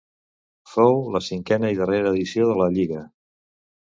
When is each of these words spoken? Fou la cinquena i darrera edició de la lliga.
Fou 0.75 0.95
la 1.15 1.21
cinquena 1.27 1.71
i 1.75 1.79
darrera 1.81 2.15
edició 2.15 2.49
de 2.53 2.57
la 2.63 2.71
lliga. 2.79 3.05